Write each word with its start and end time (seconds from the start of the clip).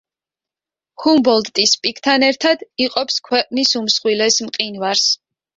ჰუმბოლდტის 1.03 1.73
პიკთან 1.83 2.25
ერთად 2.29 2.65
იყოფს 2.87 3.21
ქვეყნის 3.29 3.77
უმსხვილეს 3.83 4.41
მყინვარს. 4.49 5.09